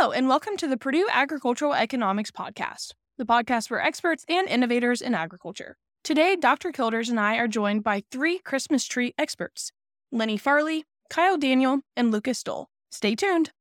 [0.00, 5.02] Hello, and welcome to the Purdue Agricultural Economics Podcast, the podcast for experts and innovators
[5.02, 5.76] in agriculture.
[6.04, 6.72] Today, Dr.
[6.72, 9.72] Kilders and I are joined by three Christmas tree experts
[10.10, 12.70] Lenny Farlee, Kyle Daniel, and Lucas Dull.
[12.90, 13.52] Stay tuned.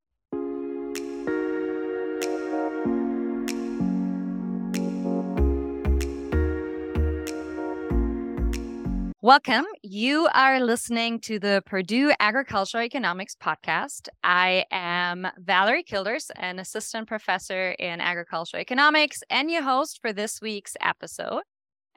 [9.21, 9.65] Welcome.
[9.83, 14.07] You are listening to the Purdue Agricultural Economics podcast.
[14.23, 20.39] I am Valerie Kilders, an assistant professor in agricultural economics and your host for this
[20.39, 21.41] week's episode.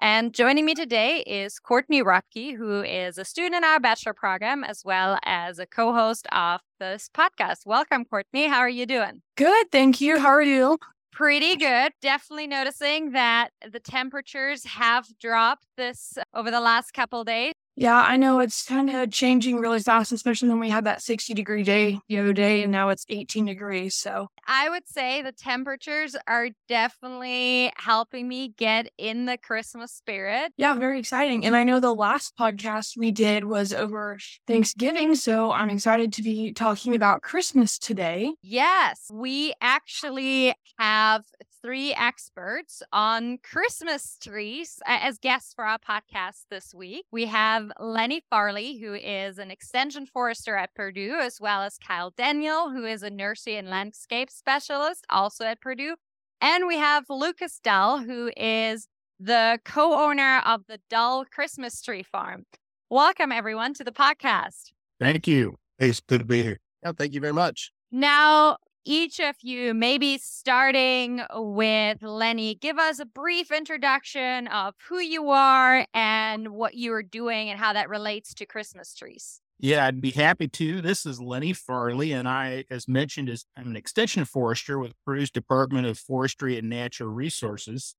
[0.01, 4.65] And joining me today is Courtney Rutke, who is a student in our bachelor program
[4.65, 7.59] as well as a co host of this podcast.
[7.65, 8.49] Welcome, Courtney.
[8.49, 9.23] How are you doing?
[9.37, 10.19] Good, thank you.
[10.19, 10.77] How are you?
[11.13, 11.93] Pretty good.
[12.01, 17.53] Definitely noticing that the temperatures have dropped this over the last couple days.
[17.83, 21.35] Yeah, I know it's kind of changing really fast, especially when we had that 60
[21.35, 23.97] degree day the other day and now it's 18 degrees.
[23.97, 30.53] So I would say the temperatures are definitely helping me get in the Christmas spirit.
[30.57, 31.45] Yeah, very exciting.
[31.45, 35.17] And I know the last podcast we did was over Thanksgiving.
[35.17, 38.33] So I'm excited to be talking about Christmas today.
[38.43, 41.25] Yes, we actually have
[41.63, 47.05] three experts on Christmas trees as guests for our podcast this week.
[47.13, 52.11] We have Lenny Farlee, who is an extension forester at Purdue, as well as Kyle
[52.11, 55.95] Daniel, who is a nursery and landscape specialist also at Purdue.
[56.41, 58.89] And we have Lucas Dull, who is
[59.21, 62.45] the co owner of the Dull Christmas Tree Farm.
[62.91, 64.73] Welcome, everyone, to the podcast.
[64.99, 65.57] Thank you.
[65.79, 66.59] It's good to be here.
[66.83, 67.71] Yeah, thank you very much.
[67.93, 74.99] Now, each of you, maybe starting with Lenny, give us a brief introduction of who
[74.99, 79.41] you are and what you are doing and how that relates to Christmas trees.
[79.59, 80.81] Yeah, I'd be happy to.
[80.81, 85.31] This is Lenny Farlee, and I, as mentioned, is I'm an extension forester with Purdue's
[85.31, 87.95] Department of Forestry and Natural Resources.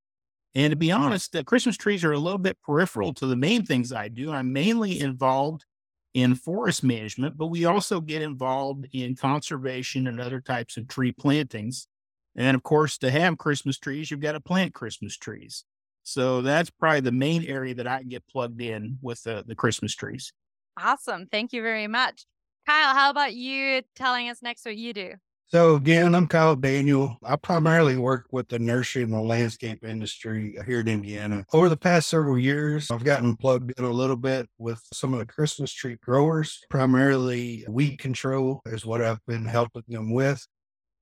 [0.55, 3.65] And to be honest, the Christmas trees are a little bit peripheral to the main
[3.65, 4.31] things I do.
[4.31, 5.65] I'm mainly involved
[6.13, 11.11] in forest management, but we also get involved in conservation and other types of tree
[11.11, 11.87] plantings.
[12.35, 15.63] And of course, to have Christmas trees, you've got to plant Christmas trees.
[16.03, 19.95] So that's probably the main area that I get plugged in with the, the Christmas
[19.95, 20.33] trees.
[20.77, 21.27] Awesome.
[21.31, 22.25] Thank you very much.
[22.67, 25.13] Kyle, how about you telling us next what you do?
[25.53, 27.15] So again, I'm Kyle Daniel.
[27.23, 31.45] I primarily work with the nursery and the landscape industry here in Indiana.
[31.53, 35.19] Over the past several years, I've gotten plugged in a little bit with some of
[35.19, 36.59] the Christmas tree growers.
[36.71, 40.43] Primarily weed control is what I've been helping them with.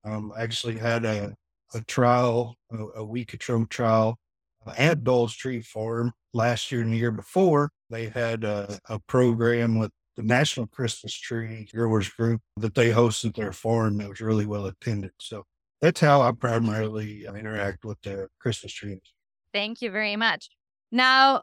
[0.04, 1.34] Um, I actually had a,
[1.74, 4.18] a trial, a, a weed control trial
[4.76, 7.72] at Dull's Tree Farm last year and the year before.
[7.90, 13.36] They had a, a program with the National Christmas Tree Growers Group that they hosted
[13.36, 15.12] their farm that was really well attended.
[15.20, 15.46] So
[15.82, 19.00] that's how I primarily uh, interact with the Christmas trees.
[19.54, 20.50] Thank you very much.
[20.92, 21.42] Now,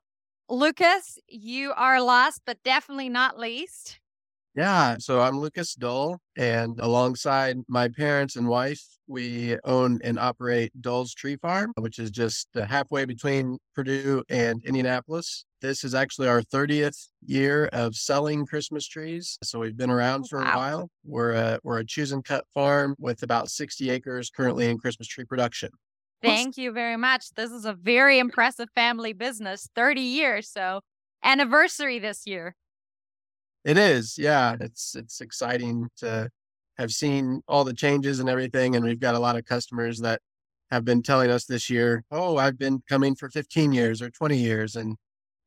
[0.48, 4.00] Lucas, you are last but definitely not least.
[4.58, 10.72] Yeah, so I'm Lucas Dull, and alongside my parents and wife, we own and operate
[10.80, 15.44] Dull's Tree Farm, which is just uh, halfway between Purdue and Indianapolis.
[15.62, 19.38] This is actually our 30th year of selling Christmas trees.
[19.44, 20.56] So we've been around oh, for a wow.
[20.56, 20.90] while.
[21.04, 25.06] We're a, we're a choose and cut farm with about 60 acres currently in Christmas
[25.06, 25.70] tree production.
[26.20, 27.26] Thank you very much.
[27.36, 30.50] This is a very impressive family business, 30 years.
[30.50, 30.80] So
[31.22, 32.56] anniversary this year.
[33.68, 34.56] It is, yeah.
[34.60, 36.30] It's it's exciting to
[36.78, 40.22] have seen all the changes and everything, and we've got a lot of customers that
[40.70, 44.38] have been telling us this year, "Oh, I've been coming for 15 years or 20
[44.38, 44.96] years," and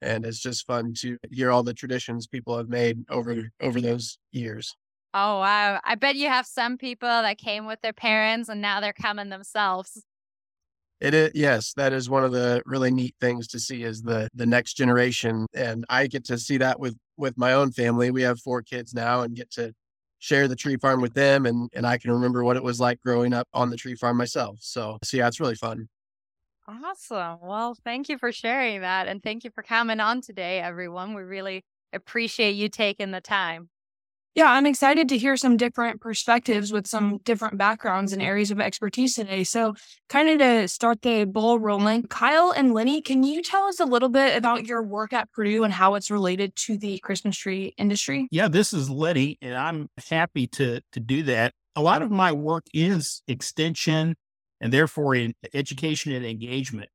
[0.01, 4.19] and it's just fun to hear all the traditions people have made over over those
[4.31, 4.75] years.
[5.13, 5.81] Oh wow!
[5.83, 9.29] I bet you have some people that came with their parents and now they're coming
[9.29, 10.05] themselves.
[10.99, 14.29] It is yes, that is one of the really neat things to see is the
[14.35, 18.11] the next generation, and I get to see that with with my own family.
[18.11, 19.73] We have four kids now, and get to
[20.19, 23.01] share the tree farm with them, and and I can remember what it was like
[23.01, 24.59] growing up on the tree farm myself.
[24.61, 25.89] So, so yeah, it's really fun.
[26.67, 27.39] Awesome.
[27.41, 31.13] Well, thank you for sharing that, and thank you for coming on today, everyone.
[31.13, 33.69] We really appreciate you taking the time.
[34.33, 38.61] Yeah, I'm excited to hear some different perspectives with some different backgrounds and areas of
[38.61, 39.43] expertise today.
[39.43, 39.73] So,
[40.07, 43.85] kind of to start the ball rolling, Kyle and Lenny, can you tell us a
[43.85, 47.73] little bit about your work at Purdue and how it's related to the Christmas tree
[47.77, 48.29] industry?
[48.31, 51.53] Yeah, this is Lenny, and I'm happy to to do that.
[51.75, 54.15] A lot of my work is extension
[54.61, 56.89] and therefore in education and engagement.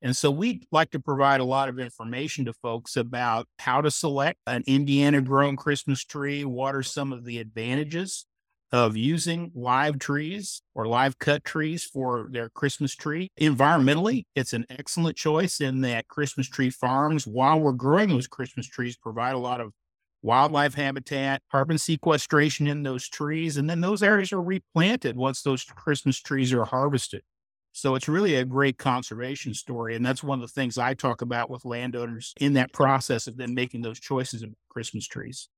[0.00, 3.90] And so we like to provide a lot of information to folks about how to
[3.90, 6.44] select an Indiana grown Christmas tree.
[6.44, 8.26] What are some of the advantages
[8.72, 13.30] of using live trees or live cut trees for their Christmas tree.
[13.40, 18.66] Environmentally, it's an excellent choice in that Christmas tree farms, while we're growing those Christmas
[18.66, 19.72] trees, provide a lot of
[20.22, 25.64] wildlife habitat, carbon sequestration in those trees, and then those areas are replanted once those
[25.64, 27.22] Christmas trees are harvested.
[27.78, 29.94] So it's really a great conservation story.
[29.94, 33.36] And that's one of the things I talk about with landowners in that process of
[33.36, 35.48] them making those choices of Christmas trees.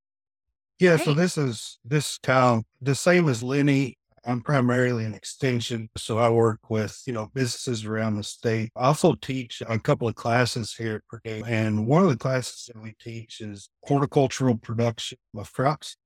[0.79, 3.97] Yeah, so this is this town, the same as Lenny.
[4.23, 8.71] I'm primarily an extension, so I work with you know businesses around the state.
[8.75, 12.69] I also teach a couple of classes here at Purdue, and one of the classes
[12.71, 15.97] that we teach is horticultural production of crops.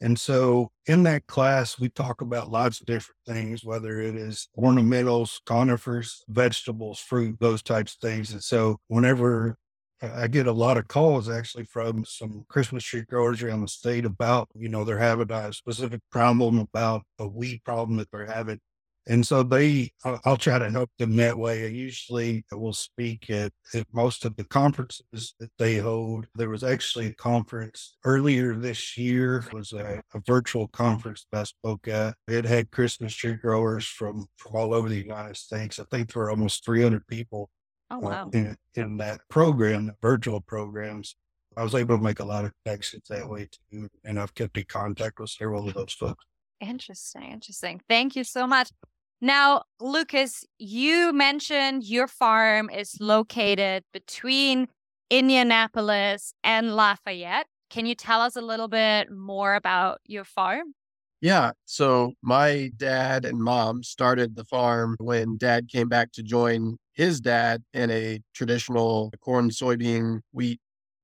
[0.00, 4.48] And so in that class, we talk about lots of different things, whether it is
[4.56, 8.30] ornamentals, conifers, vegetables, fruit, those types of things.
[8.32, 9.56] And so whenever
[10.00, 14.04] I get a lot of calls actually from some Christmas tree growers around the state
[14.04, 18.60] about, you know, they're having a specific problem about a weed problem that they're having.
[19.08, 21.64] And so they, I'll try to help them that way.
[21.64, 26.26] I usually will speak at, at most of the conferences that they hold.
[26.34, 29.44] There was actually a conference earlier this year.
[29.46, 32.14] It was a, a virtual conference that I spoke at.
[32.26, 35.78] It had Christmas tree growers from, from all over the United States.
[35.78, 37.48] I think there were almost 300 people
[37.90, 38.30] Oh, uh, wow.
[38.32, 41.16] in, in that program, the virtual programs.
[41.56, 43.88] I was able to make a lot of connections that way too.
[44.04, 46.24] And I've kept in contact with several of those folks.
[46.60, 47.32] Interesting.
[47.32, 47.80] Interesting.
[47.88, 48.70] Thank you so much.
[49.20, 54.68] Now, Lucas, you mentioned your farm is located between
[55.10, 57.46] Indianapolis and Lafayette.
[57.68, 60.74] Can you tell us a little bit more about your farm?
[61.20, 61.50] Yeah.
[61.64, 67.20] So my dad and mom started the farm when dad came back to join his
[67.20, 70.60] dad in a traditional corn, soybean, wheat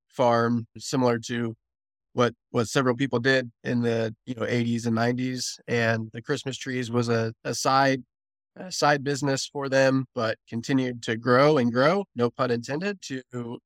[0.09, 1.55] farm, similar to
[2.15, 5.59] what what several people did in the you know 80s and 90s.
[5.69, 8.03] And the Christmas trees was a, a side
[8.57, 13.59] a side business for them, but continued to grow and grow, no pun intended, to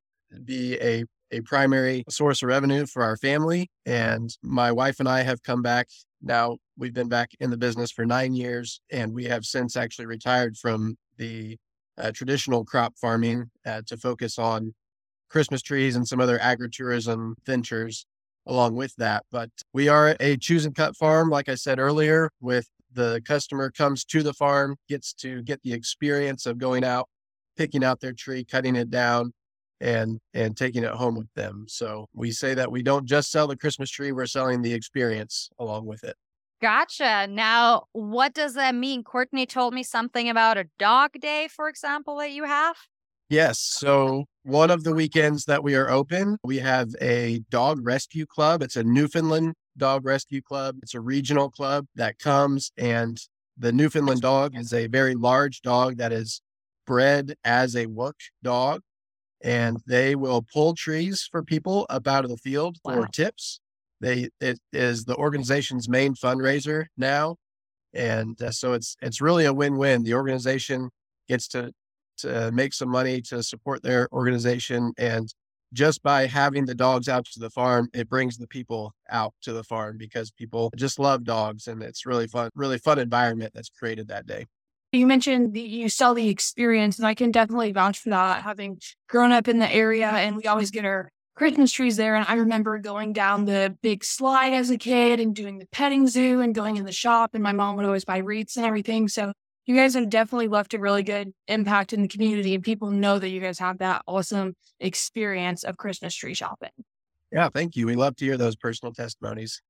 [0.44, 3.68] be a a primary source of revenue for our family.
[3.84, 5.88] And my wife and I have come back
[6.22, 6.56] now.
[6.78, 10.56] We've been back in the business for nine years, and we have since actually retired
[10.56, 11.58] from the
[11.98, 14.72] uh, traditional crop farming uh, to focus on
[15.28, 18.06] Christmas trees and some other agritourism ventures
[18.48, 19.24] along with that.
[19.30, 23.70] But we are a choose and cut farm, like I said earlier, with the customer
[23.70, 27.08] comes to the farm, gets to get the experience of going out,
[27.56, 29.32] picking out their tree, cutting it down,
[29.80, 31.66] and and taking it home with them.
[31.68, 35.50] So we say that we don't just sell the Christmas tree, we're selling the experience
[35.58, 36.16] along with it.
[36.60, 37.28] Gotcha.
[37.28, 39.04] Now, what does that mean?
[39.04, 42.76] Courtney told me something about a dog day, for example, that you have.
[43.28, 43.58] Yes.
[43.60, 48.62] So one of the weekends that we are open, we have a dog rescue club.
[48.62, 50.76] It's a Newfoundland dog rescue club.
[50.82, 53.18] It's a regional club that comes and
[53.58, 56.40] the Newfoundland dog is a very large dog that is
[56.86, 58.80] bred as a work dog
[59.42, 62.94] and they will pull trees for people up out of the field Wow.
[63.02, 63.60] for tips.
[64.00, 67.36] They it is the organization's main fundraiser now,
[67.94, 70.04] and uh, so it's it's really a win-win.
[70.04, 70.90] The organization
[71.28, 71.72] gets to
[72.18, 75.32] to make some money to support their organization, and
[75.72, 79.52] just by having the dogs out to the farm, it brings the people out to
[79.52, 83.68] the farm because people just love dogs, and it's really fun, really fun environment that's
[83.68, 84.46] created that day.
[84.92, 88.42] You mentioned you sell the experience, and I can definitely vouch for that.
[88.42, 92.16] Having grown up in the area, and we always get our Christmas trees there.
[92.16, 96.08] And I remember going down the big slide as a kid and doing the petting
[96.08, 97.30] zoo and going in the shop.
[97.34, 99.06] And my mom would always buy wreaths and everything.
[99.06, 99.32] So
[99.68, 103.18] you guys have definitely left a really good impact in the community, and people know
[103.18, 106.70] that you guys have that awesome experience of Christmas tree shopping.
[107.30, 107.86] Yeah, thank you.
[107.86, 109.60] We love to hear those personal testimonies.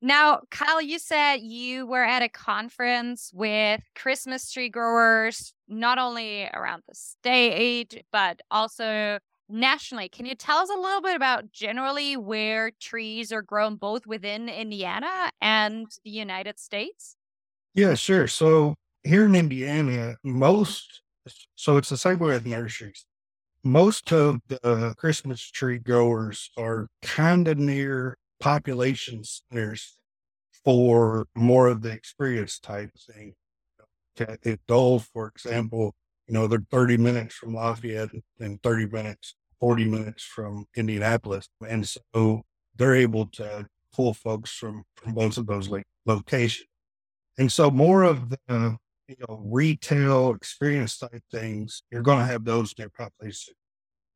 [0.00, 6.48] Now, Kyle, you said you were at a conference with Christmas tree growers, not only
[6.54, 10.08] around the state, but also nationally.
[10.08, 14.48] Can you tell us a little bit about generally where trees are grown both within
[14.48, 17.16] Indiana and the United States?
[17.74, 18.28] Yeah, sure.
[18.28, 18.76] So
[19.08, 21.00] here in Indiana, most,
[21.54, 23.06] so it's the same way with nurseries.
[23.64, 29.96] Most of the Christmas tree growers are kind of near population centers
[30.62, 33.34] for more of the experience type thing.
[34.20, 35.94] At Dull, for example,
[36.26, 41.48] you know, they're 30 minutes from Lafayette and 30 minutes, 40 minutes from Indianapolis.
[41.66, 42.42] And so
[42.76, 46.68] they're able to pull folks from, from both of those lo- locations.
[47.38, 52.44] And so more of the you know retail experience type things, you're going to have
[52.44, 53.54] those in your population.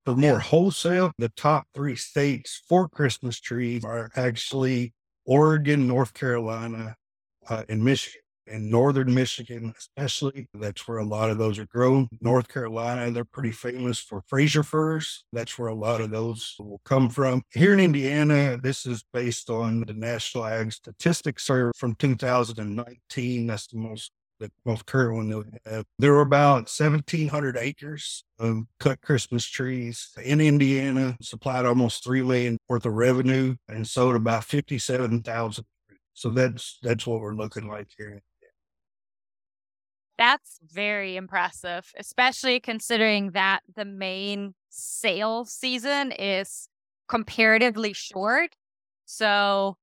[0.05, 4.93] For more wholesale, the top three states for Christmas trees are actually
[5.25, 6.97] Oregon, North Carolina,
[7.49, 8.19] uh, in Michigan.
[8.49, 12.09] In northern Michigan, especially, that's where a lot of those are grown.
[12.21, 15.25] North Carolina, they're pretty famous for Fraser firs.
[15.33, 17.43] That's where a lot of those will come from.
[17.53, 23.47] Here in Indiana, this is based on the National Ag Statistics Survey from 2019.
[23.47, 24.11] That's the most
[24.43, 25.85] the most current one that we have.
[25.99, 32.59] There were about 1,700 acres of cut Christmas trees in Indiana, supplied almost three million
[32.69, 35.65] worth of revenue, and sold about 57,000.
[36.15, 38.23] So that's that's what we're looking like here.
[40.19, 46.69] That's very impressive, especially considering that the main sale season is
[47.09, 48.51] comparatively short.
[49.05, 49.77] So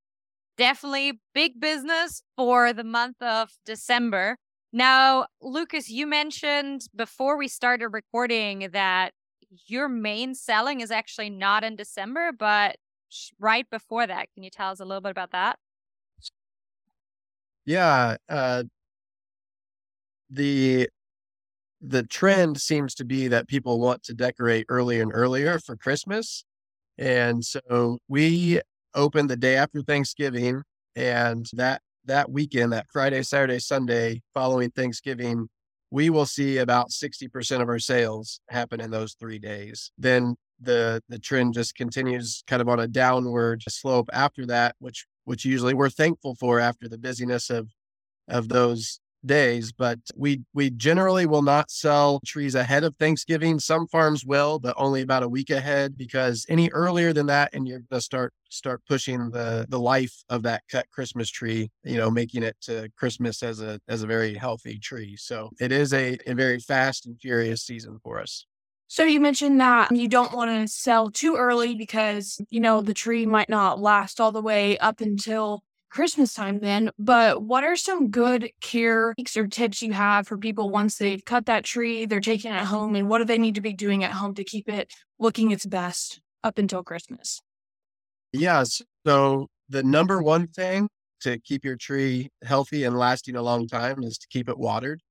[0.58, 4.38] definitely big business for the month of December.
[4.72, 9.14] Now, Lucas, you mentioned before we started recording that
[9.66, 12.78] your main selling is actually not in December, but
[13.40, 14.28] right before that.
[14.34, 15.58] Can you tell us a little bit about that?
[17.66, 18.64] Yeah, uh,
[20.30, 20.90] the
[21.82, 26.44] the trend seems to be that people want to decorate earlier and earlier for Christmas.
[26.98, 28.60] And so we
[28.94, 30.64] open the day after Thanksgiving
[30.96, 35.48] and that that weekend, that Friday, Saturday, Sunday following Thanksgiving,
[35.92, 39.92] we will see about 60% of our sales happen in those 3 days.
[39.98, 45.06] Then the the trend just continues kind of on a downward slope after that, which
[45.24, 47.70] which usually we're thankful for after the busyness of
[48.28, 53.60] of those days, but we we generally will not sell trees ahead of Thanksgiving.
[53.60, 57.68] Some farms will, but only about a week ahead because any earlier than that and
[57.68, 61.98] you're going to start start pushing the the life of that cut Christmas tree, you
[61.98, 65.16] know, making it to Christmas as a as a very healthy tree.
[65.18, 68.46] So it is a, a very fast and furious season for us.
[68.92, 72.96] So you mentioned that you don't want to sell too early because, you know, the
[72.96, 77.76] tree might not last all the way up until Christmas time then, but what are
[77.76, 82.20] some good care or tips you have for people once they've cut that tree, they're
[82.20, 84.70] taking it home, and what do they need to be doing at home to keep
[84.70, 87.42] it looking its best up until Christmas?
[88.32, 88.82] Yes.
[89.06, 90.90] So the number one thing
[91.22, 95.02] to keep your tree healthy and lasting a long time is to keep it watered.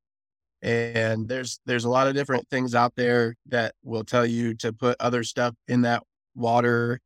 [0.62, 4.72] And there's there's a lot of different things out there that will tell you to
[4.72, 6.02] put other stuff in that
[6.34, 7.00] water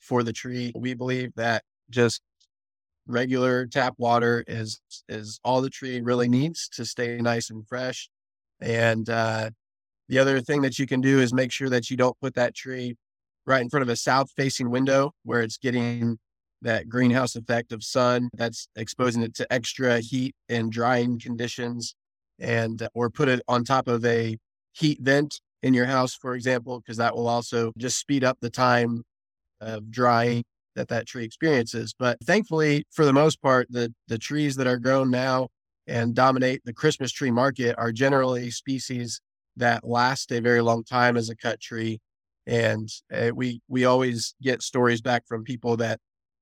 [0.00, 0.72] for the tree.
[0.74, 2.20] We believe that just
[3.06, 8.08] regular tap water is is all the tree really needs to stay nice and fresh.
[8.60, 9.50] And uh,
[10.08, 12.54] the other thing that you can do is make sure that you don't put that
[12.54, 12.96] tree
[13.46, 16.18] right in front of a south facing window where it's getting
[16.62, 21.94] that greenhouse effect of sun that's exposing it to extra heat and drying conditions
[22.38, 24.36] and uh, or put it on top of a
[24.72, 28.50] heat vent in your house for example because that will also just speed up the
[28.50, 29.02] time
[29.60, 30.42] of drying
[30.76, 31.94] that that tree experiences.
[31.98, 35.48] But thankfully, for the most part, the the trees that are grown now
[35.86, 39.20] and dominate the Christmas tree market are generally species
[39.56, 42.00] that last a very long time as a cut tree.
[42.46, 45.98] And uh, we we always get stories back from people that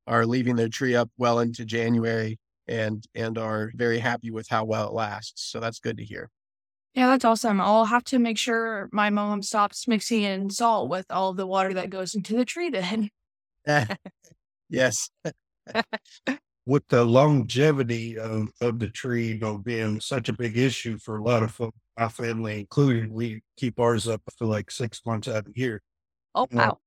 [0.07, 2.39] are leaving their tree up well into January
[2.69, 5.51] and and are very happy with how well it lasts.
[5.51, 6.31] So that's good to hear.
[6.95, 7.61] Yeah, that's awesome.
[7.61, 11.75] I'll have to make sure my mom stops mixing in salt with all the water
[11.75, 13.11] that goes into the tree then.
[14.69, 15.11] yes.
[16.67, 21.19] With the longevity of, of the tree, you know, being such a big issue for
[21.19, 25.29] a lot of folks, my family included, we keep ours up for like six months
[25.29, 25.83] out of the year.
[26.35, 26.79] Oh wow.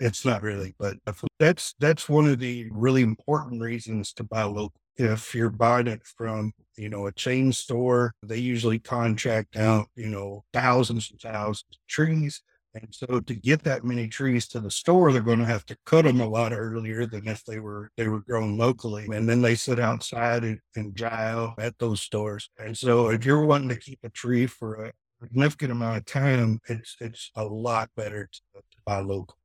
[0.00, 0.96] It's not really, but
[1.38, 4.72] that's that's one of the really important reasons to buy local.
[4.96, 10.08] If you're buying it from, you know, a chain store, they usually contract out, you
[10.08, 12.42] know, thousands and thousands of trees.
[12.74, 15.76] And so to get that many trees to the store, they're going to have to
[15.84, 19.06] cut them a lot earlier than if they were they were grown locally.
[19.12, 22.48] And then they sit outside and, and dry out at those stores.
[22.58, 26.60] And so if you're wanting to keep a tree for a significant amount of time,
[26.66, 29.36] it's it's a lot better to, to buy local.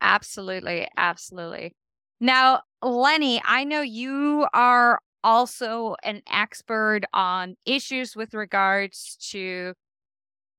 [0.00, 0.88] Absolutely.
[0.96, 1.74] Absolutely.
[2.20, 9.74] Now, Lenny, I know you are also an expert on issues with regards to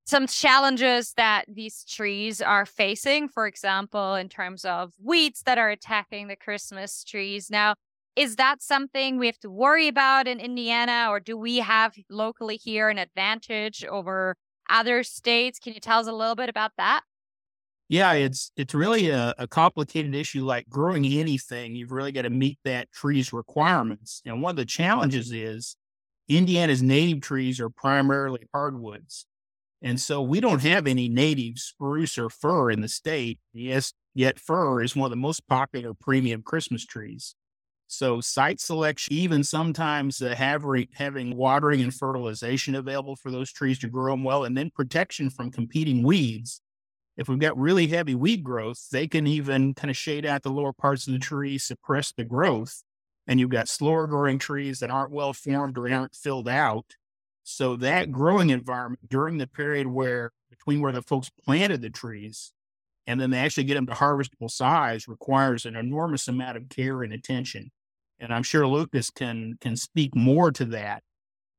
[0.05, 5.69] some challenges that these trees are facing, for example, in terms of weeds that are
[5.69, 7.49] attacking the Christmas trees.
[7.49, 7.75] Now,
[8.15, 12.57] is that something we have to worry about in Indiana, or do we have locally
[12.57, 14.35] here an advantage over
[14.69, 15.57] other states?
[15.57, 17.01] Can you tell us a little bit about that?
[17.89, 20.45] Yeah, it's it's really a, a complicated issue.
[20.45, 24.21] Like growing anything, you've really got to meet that tree's requirements.
[24.25, 25.75] And one of the challenges is
[26.27, 29.25] Indiana's native trees are primarily hardwoods.
[29.83, 33.39] And so we don't have any native spruce or fir in the state.
[33.51, 37.35] Yes, yet fir is one of the most popular premium Christmas trees.
[37.87, 43.77] So site selection, even sometimes uh, having, having watering and fertilization available for those trees
[43.79, 46.61] to grow them well, and then protection from competing weeds.
[47.17, 50.49] If we've got really heavy weed growth, they can even kind of shade out the
[50.49, 52.83] lower parts of the tree, suppress the growth.
[53.27, 56.95] And you've got slower growing trees that aren't well formed or aren't filled out.
[57.43, 62.53] So that growing environment during the period where between where the folks planted the trees
[63.05, 67.03] and then they actually get them to harvestable size requires an enormous amount of care
[67.03, 67.69] and attention
[68.23, 71.03] and I'm sure Lucas can can speak more to that.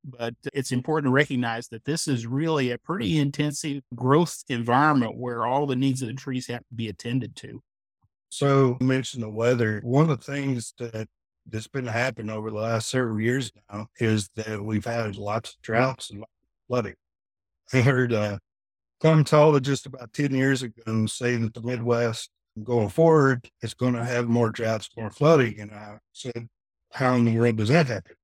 [0.04, 5.46] But it's important to recognize that this is really a pretty intensive growth environment where
[5.46, 7.62] all the needs of the trees have to be attended to.
[8.28, 9.80] So you mentioned the weather.
[9.82, 11.08] One of the things that
[11.46, 15.62] that's been happening over the last several years now is that we've had lots of
[15.62, 16.24] droughts and
[16.68, 16.94] flooding.
[17.72, 18.38] I heard uh,
[19.02, 22.30] climatologist about 10 years ago say that the Midwest
[22.62, 25.58] going forward, is going to have more droughts, more flooding.
[25.58, 26.48] And I said,
[26.92, 28.14] how in the world does that happen?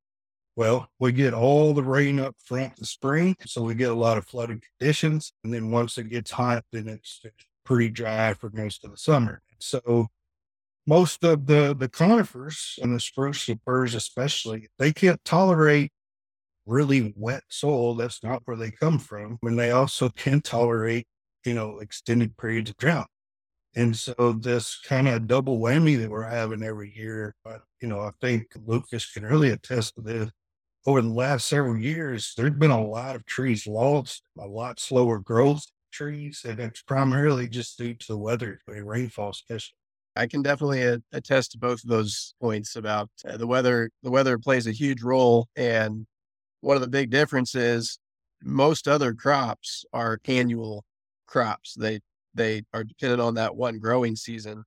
[0.56, 3.94] Well, we get all the rain up front in the spring, so we get a
[3.94, 5.32] lot of flooding conditions.
[5.42, 7.22] And then once it gets hot, then it's
[7.64, 9.42] pretty dry for most of the summer.
[9.58, 10.08] So
[10.90, 15.92] most of the, the conifers and the spruce and firs especially, they can't tolerate
[16.66, 17.94] really wet soil.
[17.94, 19.38] That's not where they come from.
[19.44, 21.06] And they also can tolerate,
[21.46, 23.06] you know, extended periods of drought.
[23.76, 28.00] And so this kind of double whammy that we're having every year, but you know,
[28.00, 30.28] I think Lucas can really attest to this.
[30.86, 35.20] Over the last several years, there's been a lot of trees lost, a lot slower
[35.20, 39.76] growth trees, and it's primarily just due to the weather rainfall especially.
[40.16, 43.90] I can definitely attest to both of those points about uh, the weather.
[44.02, 46.06] The weather plays a huge role, and
[46.60, 47.98] one of the big differences,
[48.42, 50.84] most other crops are annual
[51.26, 51.74] crops.
[51.74, 52.00] They
[52.34, 54.64] they are dependent on that one growing season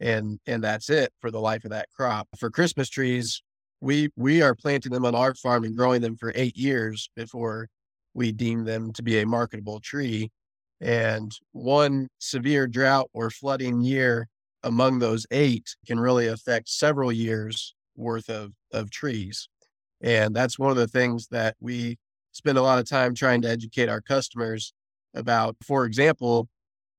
[0.00, 2.28] and and that's it for the life of that crop.
[2.38, 3.42] For Christmas trees,
[3.80, 7.68] we we are planting them on our farm and growing them for 8 years before
[8.14, 10.30] we deem them to be a marketable tree.
[10.80, 14.28] And one severe drought or flooding year
[14.62, 19.48] among those 8 can really affect several years worth of of trees.
[20.00, 21.98] And that's one of the things that we
[22.32, 24.72] spend a lot of time trying to educate our customers
[25.14, 25.56] about.
[25.64, 26.48] For example,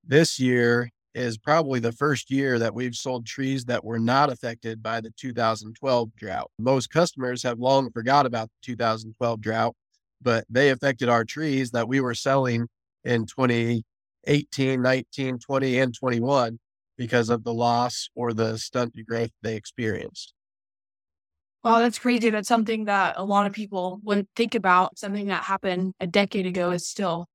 [0.05, 4.83] this year is probably the first year that we've sold trees that were not affected
[4.83, 6.51] by the 2012 drought.
[6.59, 9.75] Most customers have long forgot about the 2012 drought,
[10.21, 12.67] but they affected our trees that we were selling
[13.03, 16.59] in 2018, 19, 20, and 21
[16.99, 20.33] because of the loss or the stunted growth they experienced.
[21.63, 22.29] Wow, that's crazy.
[22.29, 24.99] That's something that a lot of people wouldn't think about.
[24.99, 27.27] Something that happened a decade ago is still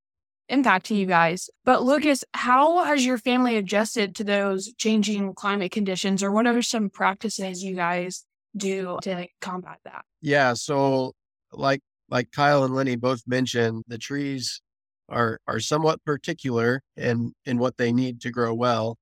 [0.51, 1.49] impacting you guys.
[1.65, 6.63] But Lucas, how has your family adjusted to those changing climate conditions, or what are
[6.63, 8.25] some practices you guys
[8.55, 10.05] do to combat that?
[10.21, 11.13] Yeah, so
[11.53, 14.61] like like Kyle and Lenny both mentioned, the trees
[15.09, 18.99] are are somewhat particular in in what they need to grow well.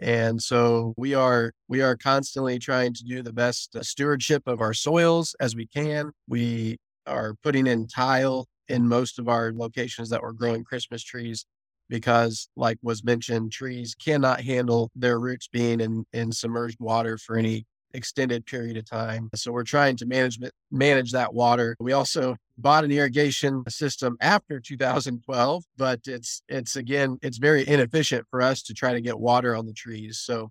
[0.00, 4.60] And so we are we are constantly trying to do the best uh, stewardship of
[4.60, 6.12] our soils as we can.
[6.26, 11.44] We are putting in tile in most of our locations that we're growing Christmas trees
[11.90, 17.36] because, like was mentioned, trees cannot handle their roots being in, in submerged water for
[17.36, 19.30] any extended period of time.
[19.34, 20.38] So we're trying to manage
[20.70, 21.76] manage that water.
[21.80, 28.26] We also bought an irrigation system after 2012, but it's it's again it's very inefficient
[28.30, 30.18] for us to try to get water on the trees.
[30.18, 30.50] So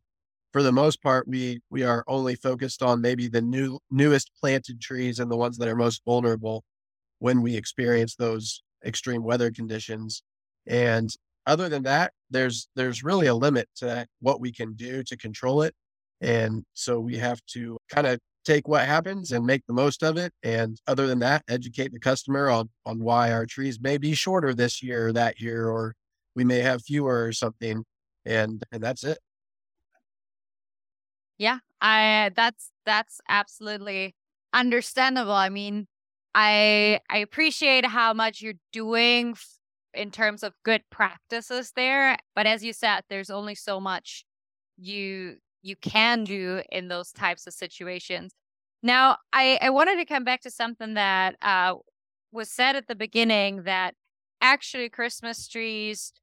[0.52, 4.82] for the most part, we we are only focused on maybe the new newest planted
[4.82, 6.63] trees and the ones that are most vulnerable
[7.19, 10.23] when we experience those extreme weather conditions.
[10.65, 11.10] And
[11.45, 15.62] other than that, there's there's really a limit to what we can do to control
[15.62, 15.75] it.
[16.21, 20.17] And so we have to kind of take what happens and make the most of
[20.17, 20.34] it.
[20.43, 24.53] And other than that, educate the customer on on why our trees may be shorter
[24.53, 25.95] this year or that year, or
[26.36, 27.84] we may have fewer or something.
[28.25, 29.19] And and that's it.
[31.38, 34.15] Yeah, I that's that's absolutely
[34.53, 35.32] understandable.
[35.34, 35.88] I mean,
[36.36, 39.36] I I appreciate how much you're doing
[39.93, 44.23] in terms of good practices there, but as you said, there's only so much
[44.77, 48.34] you you can do in those types of situations.
[48.82, 51.76] Now, I I wanted to come back to something that uh,
[52.32, 53.95] was said at the beginning that
[54.41, 56.13] actually Christmas trees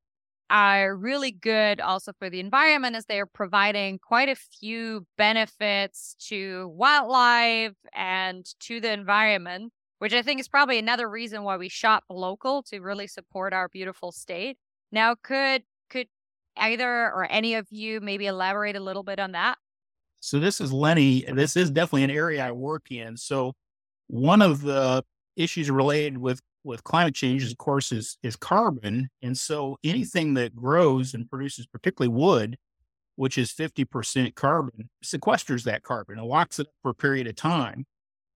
[0.49, 6.15] are really good also for the environment as they are providing quite a few benefits
[6.21, 11.69] to wildlife and to the environment which I think is probably another reason why we
[11.69, 14.59] shop local to really support our beautiful state.
[14.93, 15.63] Now, could could
[16.57, 19.59] either or any of you maybe elaborate a little bit on that?
[20.21, 21.25] So this is Lenny.
[21.33, 23.17] This is definitely an area I work in.
[23.17, 23.53] So
[24.09, 25.05] one of the
[25.37, 29.09] issues related with with climate change, of course, is is carbon.
[29.23, 32.57] And so anything that grows and produces, particularly wood,
[33.17, 37.37] which is 50% carbon, sequesters that carbon and locks it up for a period of
[37.37, 37.87] time.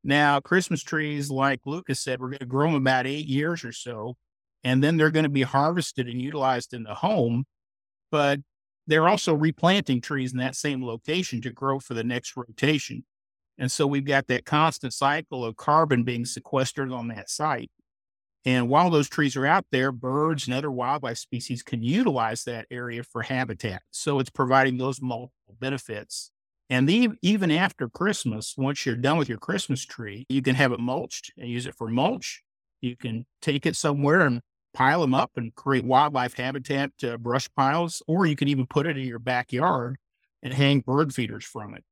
[0.02, 3.72] Now, Christmas trees, like Lucas said, we're going to grow them about eight years or
[3.72, 4.16] so,
[4.64, 7.44] and then they're going to be harvested and utilized in the home.
[8.10, 8.40] But
[8.86, 13.04] they're also replanting trees in that same location to grow for the next rotation.
[13.58, 17.70] And so we've got that constant cycle of carbon being sequestered on that site.
[18.46, 22.66] And while those trees are out there, birds and other wildlife species can utilize that
[22.70, 23.82] area for habitat.
[23.90, 26.30] So it's providing those multiple benefits.
[26.70, 30.72] And the, even after Christmas, once you're done with your Christmas tree, you can have
[30.72, 32.42] it mulched and use it for mulch.
[32.80, 34.40] You can take it somewhere and
[34.72, 38.86] pile them up and create wildlife habitat uh, brush piles, or you can even put
[38.86, 39.96] it in your backyard
[40.42, 41.84] and hang bird feeders from it.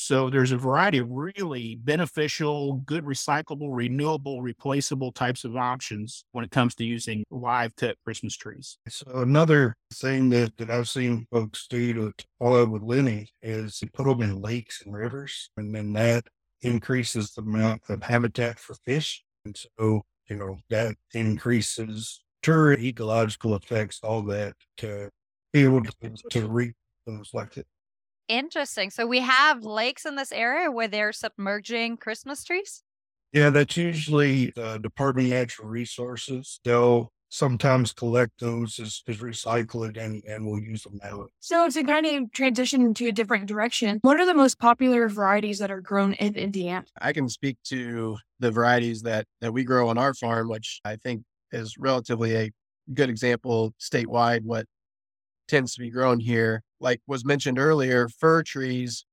[0.00, 6.44] So there's a variety of really beneficial, good recyclable, renewable, replaceable types of options when
[6.44, 8.78] it comes to using live tip Christmas trees.
[8.88, 14.04] So another thing that, that I've seen folks do to follow with Lenny is put
[14.04, 16.28] them in lakes and rivers, and then that
[16.62, 19.24] increases the amount of habitat for fish.
[19.44, 25.10] And so, you know, that increases tour ecological effects, all that to
[25.52, 25.92] be able to,
[26.30, 26.74] to reap
[27.06, 27.66] things like that.
[28.28, 28.90] Interesting.
[28.90, 32.82] So we have lakes in this area where they're submerging Christmas trees?
[33.32, 36.60] Yeah, that's usually the Department of Natural Resources.
[36.64, 41.26] They'll sometimes collect those as, as recycled and, and we'll use them that way.
[41.40, 45.58] So to kind of transition into a different direction, what are the most popular varieties
[45.58, 46.84] that are grown in Indiana?
[47.00, 50.96] I can speak to the varieties that that we grow on our farm, which I
[50.96, 52.50] think is relatively a
[52.94, 54.66] good example statewide what
[55.48, 56.62] tends to be grown here.
[56.80, 59.04] Like was mentioned earlier, fir trees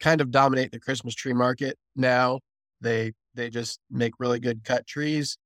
[0.00, 2.40] kind of dominate the Christmas tree market now.
[2.80, 5.36] They they just make really good cut trees,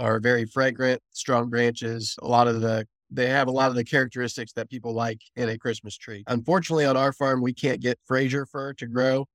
[0.00, 2.16] are very fragrant, strong branches.
[2.22, 5.48] A lot of the they have a lot of the characteristics that people like in
[5.48, 6.22] a Christmas tree.
[6.28, 9.26] Unfortunately, on our farm, we can't get Fraser fir to grow,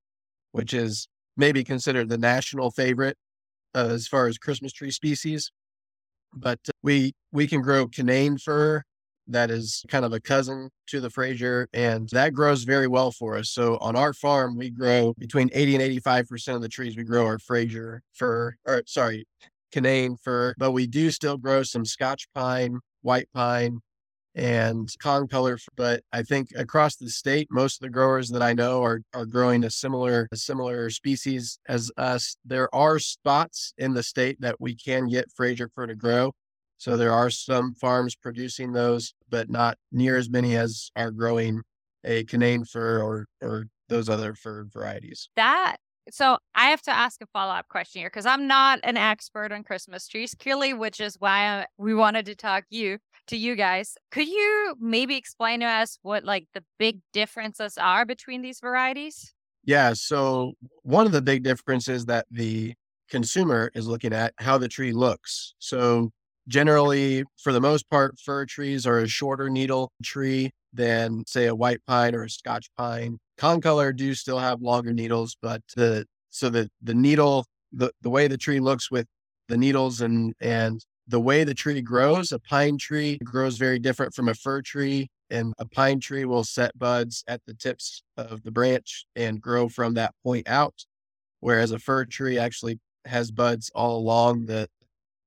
[0.54, 3.17] which is maybe considered the national favorite
[3.75, 5.51] uh, as far as Christmas tree species.
[6.34, 8.84] But we we can grow Canaan fir,
[9.28, 13.38] that is kind of a cousin to the Fraser, and that grows very well for
[13.38, 13.49] us.
[13.49, 17.25] So on our farm, we grow between 80 and 85% of the trees we grow
[17.25, 19.25] are Fraser fir, or sorry,
[19.71, 23.80] Canaan fir, but we do still grow some Scotch pine, white pine,
[24.36, 25.58] and concolor.
[25.75, 29.25] But I think across the state, most of the growers that I know are are
[29.25, 32.36] growing a similar a similar species as us.
[32.45, 36.34] There are spots in the state that we can get Fraser fir to grow.
[36.78, 41.62] So there are some farms producing those, but not near as many as are growing
[42.04, 45.30] a Canaan fir or or those other fir varieties.
[45.36, 45.78] That
[46.09, 49.51] so I have to ask a follow up question here because I'm not an expert
[49.51, 53.55] on Christmas trees, clearly, which is why I, we wanted to talk you to you
[53.55, 53.95] guys.
[54.11, 59.33] Could you maybe explain to us what like the big differences are between these varieties?
[59.63, 59.93] Yeah.
[59.93, 62.73] So one of the big differences that the
[63.09, 65.55] consumer is looking at how the tree looks.
[65.59, 66.11] So
[66.47, 71.55] generally, for the most part, fir trees are a shorter needle tree than say a
[71.55, 73.17] white pine or a Scotch pine.
[73.38, 78.27] Concolor do still have longer needles, but the so the the needle the the way
[78.27, 79.07] the tree looks with
[79.47, 84.13] the needles and and the way the tree grows, a pine tree grows very different
[84.13, 85.09] from a fir tree.
[85.31, 89.69] And a pine tree will set buds at the tips of the branch and grow
[89.69, 90.85] from that point out.
[91.39, 94.67] Whereas a fir tree actually has buds all along the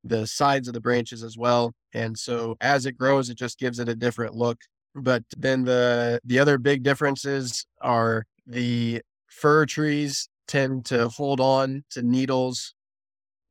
[0.05, 1.73] the sides of the branches as well.
[1.93, 4.59] And so as it grows, it just gives it a different look.
[5.03, 11.85] But then the the other big differences are the fir trees tend to hold on
[11.91, 12.75] to needles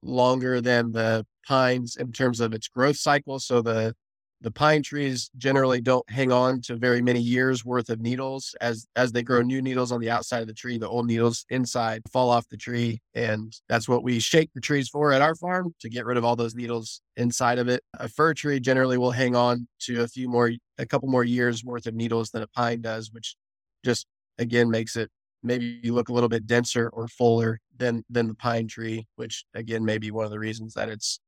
[0.01, 3.39] longer than the pines in terms of its growth cycle.
[3.39, 3.95] So the
[4.41, 5.39] the pine trees uh-huh.
[5.39, 8.55] generally don't hang on to very many years worth of needles.
[8.61, 11.45] As as they grow new needles on the outside of the tree the old needles
[11.49, 15.35] inside fall off the tree and that's what we shake the trees for at our
[15.35, 17.83] farm to get rid of all those needles inside of it.
[17.95, 21.63] A fir tree generally will hang on to a few more a couple more years
[21.63, 23.35] worth of needles than a pine does which
[23.83, 24.05] just
[24.37, 25.09] again makes it
[25.43, 29.45] maybe you look a little bit denser or fuller than than the pine tree which
[29.53, 31.19] again may be one of the reasons that it's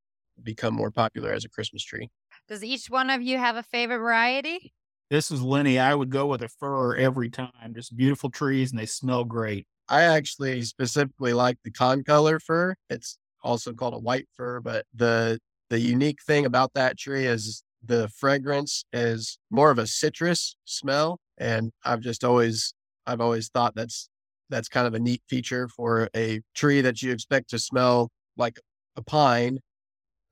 [0.44, 2.10] become more popular as a Christmas tree.
[2.50, 4.74] Does each one of you have a favorite variety?
[5.12, 5.78] This is Lenny.
[5.80, 7.74] I would go with a fir every time.
[7.74, 9.68] Just beautiful trees and they smell great.
[9.88, 12.76] I actually specifically like the concolor fir.
[12.90, 17.64] It's also called a white fir, but the the unique thing about that tree is
[17.84, 21.20] the fragrance is more of a citrus smell.
[21.38, 22.74] And I've just always
[23.06, 24.10] I've always thought that's
[24.50, 28.60] that's kind of a neat feature for a tree that you expect to smell like
[28.96, 29.60] a pine,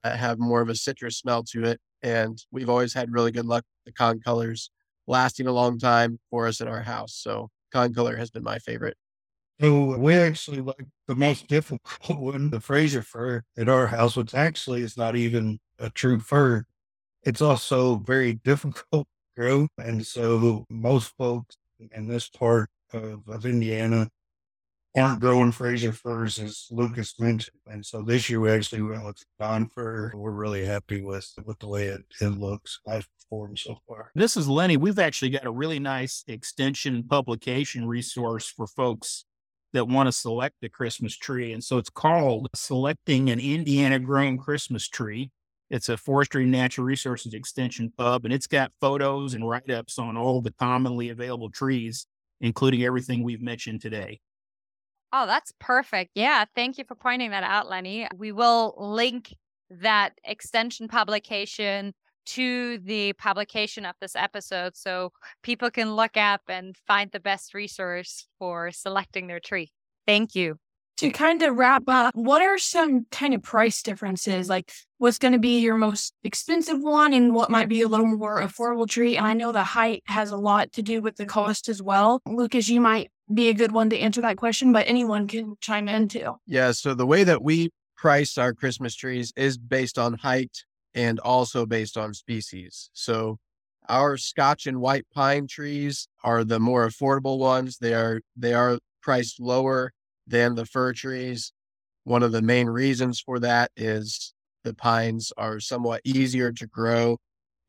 [0.04, 1.80] uh, have more of a citrus smell to it.
[2.02, 4.70] And we've always had really good luck the concolors
[5.06, 7.14] lasting a long time for us in our house.
[7.14, 8.96] So concolor has been my favorite.
[9.60, 11.84] So we actually like the most difficult
[12.20, 16.64] one, the Fraser fir at our house, which actually is not even a true fir.
[17.24, 19.06] It's also very difficult to
[19.36, 19.68] grow.
[19.78, 21.56] And so most folks
[21.92, 24.08] in this part of, of Indiana
[25.00, 27.56] aren't growing Fraser firs, as Lucas mentioned.
[27.66, 30.12] And so this year we actually went with Don fir.
[30.14, 32.80] We're really happy with with the way it, it looks.
[32.88, 34.10] I've performed so far.
[34.14, 34.76] This is Lenny.
[34.76, 39.24] We've actually got a really nice extension publication resource for folks
[39.72, 41.52] that want to select a Christmas tree.
[41.52, 45.30] And so it's called Selecting an Indiana Grown Christmas Tree.
[45.70, 49.98] It's a Forestry and Natural Resources Extension pub, and it's got photos and write ups
[49.98, 52.06] on all the commonly available trees,
[52.40, 54.20] including everything we've mentioned today.
[55.12, 56.10] Oh, that's perfect.
[56.14, 56.44] Yeah.
[56.54, 58.06] Thank you for pointing that out, Lenny.
[58.14, 59.34] We will link
[59.70, 61.94] that extension publication
[62.26, 67.54] to the publication of this episode so people can look up and find the best
[67.54, 69.72] resource for selecting their tree.
[70.06, 70.56] Thank you.
[70.98, 74.48] To kind of wrap up, what are some kind of price differences?
[74.48, 78.06] Like what's going to be your most expensive one and what might be a little
[78.06, 79.16] more affordable tree?
[79.16, 82.20] And I know the height has a lot to do with the cost as well.
[82.26, 85.88] Lucas, you might be a good one to answer that question, but anyone can chime
[85.88, 86.36] in too.
[86.46, 86.72] Yeah.
[86.72, 90.64] So the way that we price our Christmas trees is based on height
[90.94, 92.90] and also based on species.
[92.92, 93.38] So
[93.88, 97.78] our Scotch and white pine trees are the more affordable ones.
[97.78, 99.92] They are they are priced lower
[100.26, 101.52] than the fir trees.
[102.04, 104.32] One of the main reasons for that is
[104.64, 107.18] the pines are somewhat easier to grow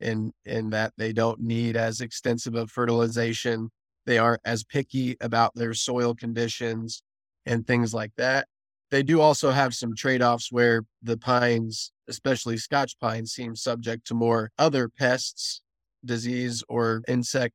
[0.00, 3.70] in in that they don't need as extensive of fertilization.
[4.06, 7.02] They aren't as picky about their soil conditions
[7.46, 8.48] and things like that.
[8.90, 14.14] They do also have some trade-offs where the pines, especially Scotch pines, seem subject to
[14.14, 15.62] more other pests,
[16.04, 17.54] disease or insect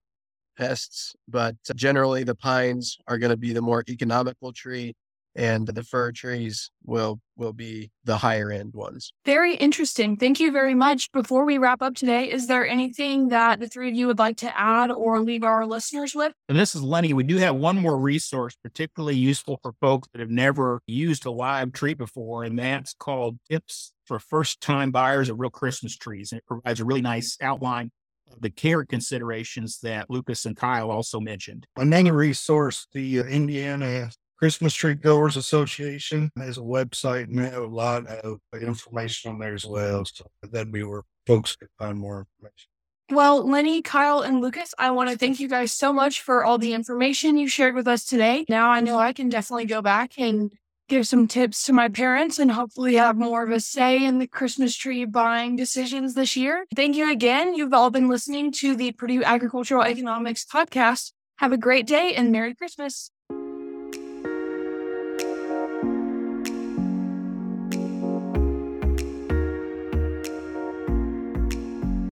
[0.57, 4.95] pests, but generally the pines are going to be the more economical tree
[5.35, 9.11] and the fir trees will will be the higher end ones.
[9.25, 10.15] Very interesting.
[10.15, 11.11] Thank you very much.
[11.11, 14.37] Before we wrap up today, is there anything that the three of you would like
[14.37, 16.31] to add or leave our listeners with?
[16.47, 17.13] And this is Lenny.
[17.13, 21.31] We do have one more resource particularly useful for folks that have never used a
[21.31, 26.31] live tree before, and that's called Tips for First Time Buyers of Real Christmas Trees.
[26.31, 27.91] And it provides a really nice outline
[28.31, 31.67] of the care considerations that Lucas and Kyle also mentioned.
[31.75, 37.63] Another resource, the uh, Indiana Christmas Tree Growers Association has a website and they have
[37.63, 40.03] a lot of information on there as well.
[40.05, 42.69] So that'd be where folks can find more information.
[43.11, 46.57] Well, Lenny, Kyle, and Lucas, I want to thank you guys so much for all
[46.57, 48.45] the information you shared with us today.
[48.49, 50.51] Now I know I can definitely go back and
[50.89, 54.27] give some tips to my parents and hopefully have more of a say in the
[54.27, 56.65] Christmas tree buying decisions this year.
[56.75, 57.55] Thank you again.
[57.55, 61.11] You've all been listening to the Purdue Agricultural Economics podcast.
[61.37, 63.11] Have a great day and Merry Christmas.